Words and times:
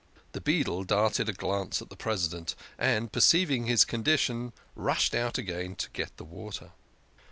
"The 0.33 0.41
beadle 0.41 0.83
darted 0.83 1.29
a 1.29 1.31
glance 1.31 1.79
at 1.79 1.91
the 1.91 1.95
President, 1.95 2.55
and, 2.79 3.11
per 3.11 3.19
ceiving 3.19 3.67
his 3.67 3.85
condition, 3.85 4.51
rushed 4.75 5.13
out 5.13 5.37
again 5.37 5.75
to 5.75 5.91
get 5.91 6.17
the 6.17 6.25
water. 6.25 6.71